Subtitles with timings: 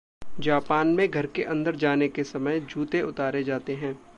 [0.39, 3.99] Japan में घर के अंदर जाने के समय जूते उतारे जाते हैं।